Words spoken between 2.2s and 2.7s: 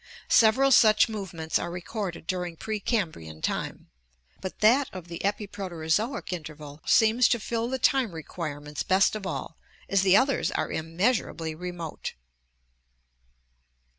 during